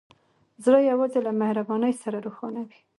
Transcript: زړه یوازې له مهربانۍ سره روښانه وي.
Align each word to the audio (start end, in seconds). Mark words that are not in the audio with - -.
زړه 0.63 0.79
یوازې 0.91 1.19
له 1.25 1.31
مهربانۍ 1.41 1.93
سره 2.03 2.17
روښانه 2.25 2.61
وي. 2.69 2.79